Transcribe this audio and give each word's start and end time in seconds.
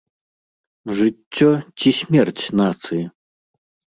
Жыццё 0.99 1.51
ці 1.81 1.89
смерць 1.99 2.45
нацыі? 2.61 3.01